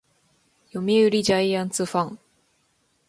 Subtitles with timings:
[0.73, 2.19] 読売ジャイアンツファン